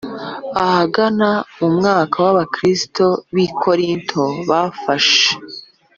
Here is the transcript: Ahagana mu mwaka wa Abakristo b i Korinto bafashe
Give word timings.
Ahagana 0.63 1.29
mu 1.57 1.67
mwaka 1.77 2.15
wa 2.25 2.29
Abakristo 2.33 3.05
b 3.33 3.35
i 3.45 3.47
Korinto 3.61 4.21
bafashe 4.49 5.29